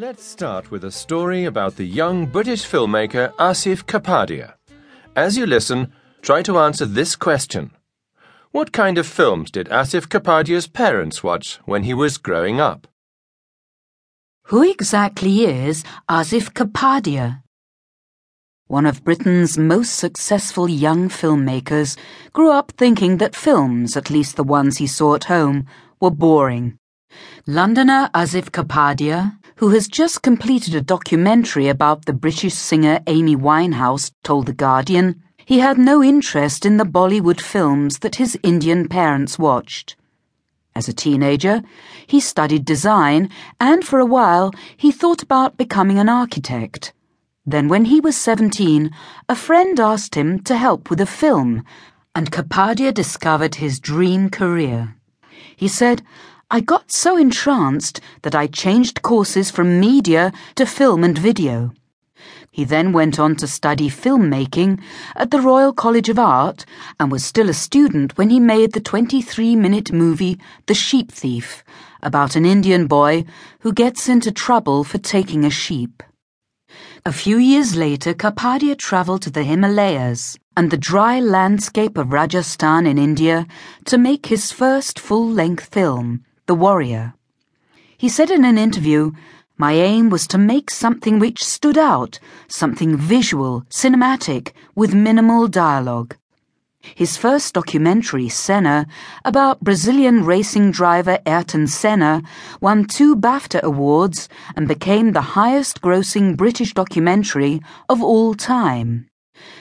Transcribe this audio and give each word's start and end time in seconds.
Let's 0.00 0.22
start 0.22 0.70
with 0.70 0.84
a 0.84 0.92
story 0.92 1.44
about 1.44 1.74
the 1.74 1.84
young 1.84 2.26
British 2.26 2.64
filmmaker 2.64 3.34
Asif 3.34 3.84
Kapadia. 3.84 4.54
As 5.16 5.36
you 5.36 5.44
listen, 5.44 5.92
try 6.22 6.40
to 6.42 6.60
answer 6.60 6.86
this 6.86 7.16
question 7.16 7.72
What 8.52 8.70
kind 8.70 8.96
of 8.96 9.08
films 9.08 9.50
did 9.50 9.66
Asif 9.70 10.06
Kapadia's 10.06 10.68
parents 10.68 11.24
watch 11.24 11.58
when 11.64 11.82
he 11.82 11.94
was 11.94 12.16
growing 12.16 12.60
up? 12.60 12.86
Who 14.44 14.62
exactly 14.62 15.44
is 15.44 15.82
Asif 16.08 16.52
Kapadia? 16.52 17.42
One 18.68 18.86
of 18.86 19.02
Britain's 19.02 19.58
most 19.58 19.96
successful 19.96 20.68
young 20.68 21.08
filmmakers 21.08 21.96
grew 22.32 22.52
up 22.52 22.70
thinking 22.76 23.16
that 23.16 23.34
films, 23.34 23.96
at 23.96 24.10
least 24.10 24.36
the 24.36 24.44
ones 24.44 24.76
he 24.76 24.86
saw 24.86 25.16
at 25.16 25.24
home, 25.24 25.66
were 26.00 26.12
boring. 26.12 26.78
Londoner 27.48 28.10
Asif 28.14 28.50
Kapadia 28.50 29.37
who 29.58 29.70
has 29.70 29.88
just 29.88 30.22
completed 30.22 30.72
a 30.72 30.80
documentary 30.80 31.66
about 31.66 32.04
the 32.04 32.12
British 32.12 32.54
singer 32.54 33.00
Amy 33.08 33.34
Winehouse, 33.34 34.12
told 34.22 34.46
The 34.46 34.52
Guardian, 34.52 35.20
he 35.44 35.58
had 35.58 35.76
no 35.76 36.00
interest 36.00 36.64
in 36.64 36.76
the 36.76 36.84
Bollywood 36.84 37.40
films 37.40 37.98
that 37.98 38.16
his 38.16 38.38
Indian 38.44 38.86
parents 38.86 39.36
watched. 39.36 39.96
As 40.76 40.86
a 40.86 40.92
teenager, 40.92 41.62
he 42.06 42.20
studied 42.20 42.64
design, 42.64 43.30
and 43.58 43.84
for 43.84 43.98
a 43.98 44.06
while 44.06 44.52
he 44.76 44.92
thought 44.92 45.24
about 45.24 45.56
becoming 45.56 45.98
an 45.98 46.08
architect. 46.08 46.92
Then, 47.44 47.66
when 47.66 47.86
he 47.86 47.98
was 47.98 48.16
17, 48.16 48.92
a 49.28 49.34
friend 49.34 49.80
asked 49.80 50.14
him 50.14 50.38
to 50.44 50.56
help 50.56 50.88
with 50.88 51.00
a 51.00 51.06
film, 51.06 51.64
and 52.14 52.30
Kapadia 52.30 52.94
discovered 52.94 53.56
his 53.56 53.80
dream 53.80 54.30
career. 54.30 54.94
He 55.56 55.66
said, 55.66 56.02
I 56.50 56.60
got 56.60 56.90
so 56.90 57.18
entranced 57.18 58.00
that 58.22 58.34
I 58.34 58.46
changed 58.46 59.02
courses 59.02 59.50
from 59.50 59.78
media 59.78 60.32
to 60.54 60.64
film 60.64 61.04
and 61.04 61.18
video. 61.18 61.72
He 62.50 62.64
then 62.64 62.94
went 62.94 63.18
on 63.18 63.36
to 63.36 63.46
study 63.46 63.90
filmmaking 63.90 64.80
at 65.14 65.30
the 65.30 65.42
Royal 65.42 65.74
College 65.74 66.08
of 66.08 66.18
Art 66.18 66.64
and 66.98 67.12
was 67.12 67.22
still 67.22 67.50
a 67.50 67.52
student 67.52 68.16
when 68.16 68.30
he 68.30 68.40
made 68.40 68.72
the 68.72 68.80
23 68.80 69.56
minute 69.56 69.92
movie 69.92 70.38
The 70.64 70.72
Sheep 70.72 71.12
Thief 71.12 71.62
about 72.02 72.34
an 72.34 72.46
Indian 72.46 72.86
boy 72.86 73.26
who 73.60 73.74
gets 73.74 74.08
into 74.08 74.32
trouble 74.32 74.84
for 74.84 74.96
taking 74.96 75.44
a 75.44 75.50
sheep. 75.50 76.02
A 77.04 77.12
few 77.12 77.36
years 77.36 77.76
later, 77.76 78.14
Kapadia 78.14 78.74
travelled 78.74 79.20
to 79.22 79.30
the 79.30 79.44
Himalayas 79.44 80.38
and 80.56 80.70
the 80.70 80.78
dry 80.78 81.20
landscape 81.20 81.98
of 81.98 82.14
Rajasthan 82.14 82.86
in 82.86 82.96
India 82.96 83.46
to 83.84 83.98
make 83.98 84.26
his 84.26 84.50
first 84.50 84.98
full 84.98 85.28
length 85.28 85.66
film 85.66 86.24
the 86.48 86.54
warrior. 86.54 87.14
He 87.98 88.08
said 88.08 88.30
in 88.30 88.44
an 88.44 88.58
interview, 88.58 89.12
My 89.58 89.74
aim 89.74 90.08
was 90.08 90.26
to 90.28 90.38
make 90.38 90.70
something 90.70 91.18
which 91.18 91.44
stood 91.44 91.76
out, 91.76 92.18
something 92.48 92.96
visual, 92.96 93.64
cinematic, 93.68 94.52
with 94.74 94.94
minimal 94.94 95.46
dialogue. 95.46 96.16
His 96.94 97.18
first 97.18 97.52
documentary, 97.52 98.30
Senna, 98.30 98.86
about 99.24 99.60
Brazilian 99.60 100.24
racing 100.24 100.70
driver 100.70 101.18
Ayrton 101.26 101.66
Senna, 101.66 102.22
won 102.62 102.86
two 102.86 103.14
BAFTA 103.14 103.60
awards 103.62 104.28
and 104.56 104.66
became 104.66 105.12
the 105.12 105.36
highest 105.36 105.82
grossing 105.82 106.34
British 106.34 106.72
documentary 106.72 107.60
of 107.90 108.02
all 108.02 108.34
time. 108.34 109.06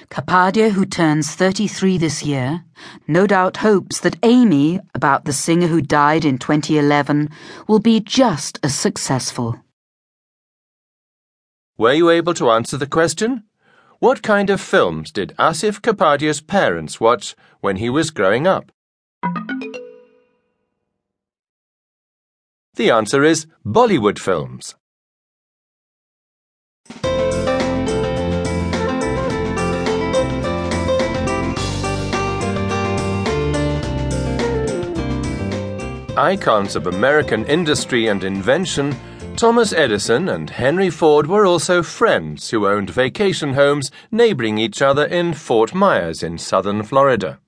Kapadia, 0.10 0.72
who 0.72 0.86
turns 0.86 1.36
33 1.36 1.98
this 1.98 2.24
year, 2.24 2.64
no 3.08 3.28
doubt 3.28 3.58
hopes 3.58 4.00
that 4.00 4.18
Amy, 4.24 4.80
about 4.96 5.26
the 5.26 5.34
singer 5.34 5.68
who 5.68 5.82
died 5.82 6.24
in 6.24 6.38
2011, 6.38 7.30
will 7.68 7.80
be 7.80 8.00
just 8.00 8.60
as 8.64 8.74
successful. 8.74 9.60
Were 11.78 11.94
you 11.94 12.10
able 12.10 12.34
to 12.36 12.50
answer 12.50 12.78
the 12.78 12.88
question? 12.88 13.44
What 14.00 14.24
kind 14.24 14.50
of 14.50 14.62
films 14.62 15.12
did 15.12 15.36
Asif 15.38 15.82
Kapadia's 15.82 16.40
parents 16.40 17.02
watch 17.02 17.36
when 17.62 17.76
he 17.76 17.90
was 17.90 18.12
growing 18.12 18.48
up? 18.48 18.72
The 22.76 22.92
answer 22.92 23.24
is 23.24 23.48
Bollywood 23.66 24.20
films. 24.20 24.76
Icons 36.18 36.76
of 36.76 36.88
American 36.88 37.46
industry 37.46 38.08
and 38.08 38.24
invention, 38.24 38.96
Thomas 39.36 39.72
Edison 39.72 40.30
and 40.30 40.50
Henry 40.50 40.90
Ford 40.90 41.28
were 41.28 41.46
also 41.46 41.84
friends 41.84 42.50
who 42.50 42.68
owned 42.68 42.90
vacation 42.90 43.54
homes 43.54 43.92
neighboring 44.12 44.58
each 44.58 44.82
other 44.82 45.06
in 45.06 45.34
Fort 45.34 45.76
Myers 45.76 46.24
in 46.24 46.40
southern 46.40 46.82
Florida. 46.82 47.40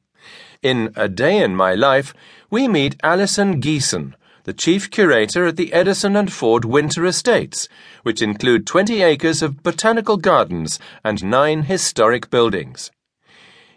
In 0.62 0.94
A 0.96 1.09
Day 1.09 1.41
in 1.41 1.56
My 1.56 1.74
Life, 1.74 2.13
we 2.52 2.68
meet 2.68 2.96
Allison 3.02 3.59
Geeson, 3.59 4.13
the 4.44 4.53
chief 4.53 4.91
curator 4.91 5.47
at 5.47 5.56
the 5.56 5.74
Edison 5.74 6.16
and 6.16 6.31
Ford 6.31 6.63
Winter 6.63 7.06
Estates, 7.06 7.68
which 8.03 8.22
include 8.22 8.68
20 8.68 9.01
acres 9.01 9.41
of 9.41 9.63
botanical 9.63 10.18
gardens 10.18 10.80
and 11.03 11.24
nine 11.24 11.63
historic 11.63 12.30
buildings. 12.30 12.91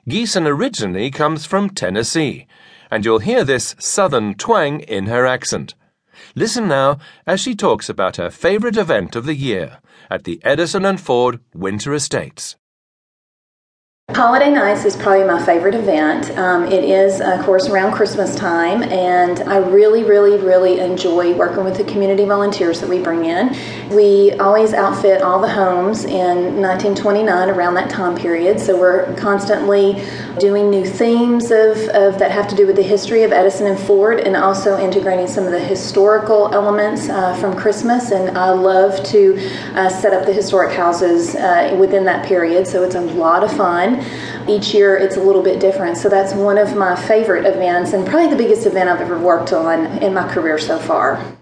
Geeson 0.06 0.46
originally 0.46 1.10
comes 1.10 1.46
from 1.46 1.70
Tennessee 1.70 2.46
and 2.92 3.06
you'll 3.06 3.20
hear 3.20 3.42
this 3.42 3.74
southern 3.78 4.34
twang 4.34 4.80
in 4.80 5.06
her 5.06 5.24
accent. 5.24 5.74
Listen 6.34 6.68
now 6.68 6.98
as 7.26 7.40
she 7.40 7.54
talks 7.54 7.88
about 7.88 8.18
her 8.18 8.28
favorite 8.28 8.76
event 8.76 9.16
of 9.16 9.24
the 9.24 9.34
year 9.34 9.78
at 10.10 10.24
the 10.24 10.38
Edison 10.44 10.84
and 10.84 11.00
Ford 11.00 11.40
Winter 11.54 11.94
Estates. 11.94 12.56
Holiday 14.10 14.50
Nights 14.50 14.84
is 14.84 14.94
probably 14.94 15.24
my 15.24 15.42
favorite 15.42 15.74
event. 15.74 16.30
Um, 16.38 16.64
it 16.64 16.84
is, 16.84 17.20
of 17.20 17.40
course, 17.44 17.68
around 17.68 17.92
Christmas 17.92 18.36
time, 18.36 18.82
and 18.82 19.40
I 19.40 19.56
really, 19.56 20.04
really, 20.04 20.36
really 20.38 20.80
enjoy 20.80 21.34
working 21.34 21.64
with 21.64 21.76
the 21.76 21.84
community 21.84 22.24
volunteers 22.26 22.80
that 22.80 22.90
we 22.90 23.00
bring 23.00 23.24
in. 23.24 23.56
We 23.90 24.32
always 24.32 24.74
outfit 24.74 25.22
all 25.22 25.40
the 25.40 25.48
homes 25.48 26.04
in 26.04 26.60
1929 26.60 27.48
around 27.48 27.74
that 27.74 27.90
time 27.90 28.14
period, 28.14 28.60
so 28.60 28.78
we're 28.78 29.14
constantly 29.16 30.04
doing 30.38 30.68
new 30.68 30.84
themes 30.84 31.50
of, 31.50 31.78
of 31.88 32.18
that 32.18 32.30
have 32.30 32.46
to 32.48 32.54
do 32.54 32.66
with 32.66 32.76
the 32.76 32.82
history 32.82 33.22
of 33.22 33.32
Edison 33.32 33.66
and 33.66 33.78
Ford, 33.78 34.20
and 34.20 34.36
also 34.36 34.78
integrating 34.78 35.26
some 35.26 35.46
of 35.46 35.52
the 35.52 35.60
historical 35.60 36.52
elements 36.52 37.08
uh, 37.08 37.34
from 37.36 37.56
Christmas. 37.56 38.10
And 38.10 38.36
I 38.36 38.50
love 38.50 39.02
to 39.04 39.36
uh, 39.74 39.88
set 39.88 40.12
up 40.12 40.26
the 40.26 40.32
historic 40.32 40.76
houses 40.76 41.34
uh, 41.34 41.76
within 41.80 42.04
that 42.04 42.26
period, 42.26 42.66
so 42.66 42.82
it's 42.82 42.94
a 42.94 43.00
lot 43.00 43.42
of 43.42 43.56
fun. 43.56 43.91
Each 44.48 44.74
year 44.74 44.96
it's 44.96 45.16
a 45.16 45.22
little 45.22 45.42
bit 45.42 45.60
different. 45.60 45.96
So 45.96 46.08
that's 46.08 46.34
one 46.34 46.58
of 46.58 46.76
my 46.76 46.94
favorite 46.96 47.46
events 47.46 47.92
and 47.92 48.06
probably 48.06 48.30
the 48.30 48.36
biggest 48.36 48.66
event 48.66 48.88
I've 48.88 49.00
ever 49.00 49.18
worked 49.18 49.52
on 49.52 49.98
in 50.02 50.14
my 50.14 50.26
career 50.32 50.58
so 50.58 50.78
far. 50.78 51.38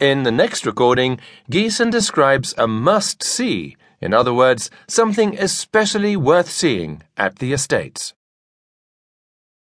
In 0.00 0.22
the 0.22 0.30
next 0.30 0.64
recording, 0.64 1.18
Geeson 1.50 1.90
describes 1.90 2.54
a 2.56 2.68
must 2.68 3.22
see, 3.22 3.76
in 4.00 4.14
other 4.14 4.32
words, 4.32 4.70
something 4.86 5.36
especially 5.36 6.16
worth 6.16 6.48
seeing 6.48 7.02
at 7.16 7.40
the 7.40 7.52
estates. 7.52 8.14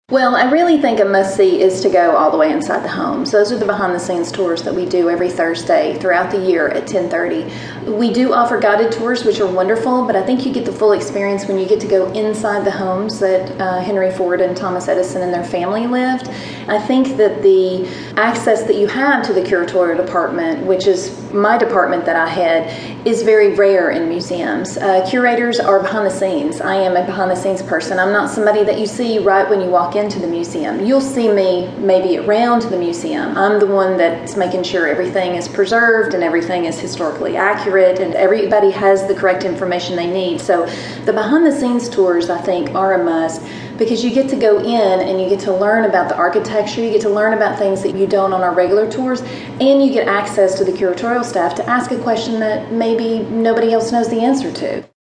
Well, 0.10 0.38
I 0.38 0.50
really 0.50 0.80
think 0.80 1.02
a 1.02 1.04
must 1.04 1.36
see 1.36 1.62
is 1.62 1.82
to 1.82 1.90
go 1.90 2.16
all 2.16 2.32
the 2.32 2.38
way 2.38 2.50
inside 2.50 2.82
the 2.82 2.88
homes. 2.88 3.30
Those 3.30 3.52
are 3.52 3.58
the 3.58 3.66
behind 3.66 3.94
the 3.94 4.00
scenes 4.00 4.32
tours 4.32 4.64
that 4.64 4.74
we 4.74 4.86
do 4.86 5.10
every 5.10 5.30
Thursday 5.30 6.00
throughout 6.00 6.32
the 6.32 6.38
year 6.38 6.70
at 6.70 6.88
10:30. 6.88 7.92
We 7.92 8.14
do 8.14 8.32
offer 8.32 8.58
guided 8.58 8.94
tours, 8.94 9.26
which 9.26 9.42
are 9.42 9.46
wonderful, 9.46 10.06
but 10.06 10.16
I 10.16 10.24
think 10.24 10.46
you 10.46 10.54
get 10.54 10.64
the 10.64 10.72
full 10.72 10.94
experience 10.94 11.46
when 11.46 11.60
you 11.60 11.66
get 11.66 11.82
to 11.82 11.88
go 11.88 12.06
inside 12.14 12.64
the 12.64 12.72
homes 12.72 13.20
that 13.20 13.52
uh, 13.60 13.82
Henry 13.82 14.10
Ford 14.10 14.40
and 14.40 14.56
Thomas 14.56 14.88
Edison 14.88 15.24
and 15.24 15.34
their 15.34 15.44
family 15.44 15.88
lived. 15.88 16.30
I 16.70 16.80
think 16.80 17.18
that 17.18 17.42
the 17.44 17.86
access 18.16 18.64
that 18.64 18.78
you 18.78 18.88
have 18.88 19.26
to 19.26 19.34
the 19.34 19.42
curatorial 19.42 19.98
department, 19.98 20.66
which 20.66 20.88
is 20.88 21.22
my 21.34 21.58
department 21.58 22.06
that 22.06 22.16
I 22.16 22.30
head, 22.30 23.06
is 23.06 23.24
very 23.24 23.56
rare 23.56 23.92
in 23.92 24.08
museums. 24.08 24.78
Uh, 24.78 25.06
curators 25.10 25.60
are 25.60 25.82
behind 25.82 26.06
the 26.06 26.12
scenes. 26.12 26.62
I 26.62 26.76
am 26.76 26.96
a 26.96 27.06
behind 27.06 27.30
the 27.30 27.36
scenes 27.36 27.62
person. 27.62 28.00
I'm 28.00 28.14
not 28.14 28.30
somebody 28.30 28.64
that 28.64 28.80
you 28.80 28.86
see 28.86 29.20
right 29.20 29.50
when 29.50 29.60
you 29.60 29.70
walk 29.70 29.97
into 29.98 30.20
the 30.20 30.28
museum. 30.28 30.86
You'll 30.86 31.02
see 31.02 31.32
me 31.32 31.68
maybe 31.78 32.18
around 32.18 32.62
the 32.64 32.78
museum. 32.78 33.38
I'm 33.38 33.60
the 33.60 33.68
one 33.68 33.98
that's 33.98 34.38
making 34.38 34.64
sure 34.64 34.88
everything 34.88 35.36
is 35.36 35.48
preserved 35.48 36.14
and 36.14 36.24
everything 36.24 36.66
is 36.66 36.80
historically 36.80 37.36
accurate 37.36 38.00
and 38.00 38.14
everybody 38.14 38.72
has 38.72 39.08
the 39.08 39.16
correct 39.16 39.44
information 39.44 39.96
they 39.96 40.10
need. 40.10 40.40
So 40.40 40.66
the 41.06 41.14
behind 41.14 41.46
the 41.46 41.52
scenes 41.52 41.90
tours, 41.90 42.30
I 42.30 42.40
think, 42.42 42.74
are 42.76 42.94
a 42.94 43.04
must 43.04 43.42
because 43.78 44.04
you 44.04 44.12
get 44.12 44.30
to 44.30 44.36
go 44.36 44.60
in 44.60 45.08
and 45.08 45.22
you 45.22 45.30
get 45.30 45.40
to 45.42 45.54
learn 45.54 45.86
about 45.86 46.10
the 46.10 46.16
architecture, 46.16 46.82
you 46.82 46.92
get 46.92 47.02
to 47.02 47.10
learn 47.10 47.34
about 47.34 47.58
things 47.58 47.84
that 47.84 47.96
you 47.96 48.08
don't 48.08 48.34
on 48.34 48.42
our 48.42 48.54
regular 48.54 48.90
tours, 48.90 49.22
and 49.22 49.84
you 49.84 49.92
get 49.92 50.08
access 50.08 50.58
to 50.58 50.66
the 50.66 50.72
curatorial 50.72 51.24
staff 51.24 51.56
to 51.56 51.70
ask 51.70 51.92
a 51.92 52.00
question 52.00 52.40
that 52.40 52.72
maybe 52.72 53.20
nobody 53.30 53.74
else 53.74 53.92
knows 53.92 54.10
the 54.10 54.20
answer 54.20 54.52
to. 54.52 54.97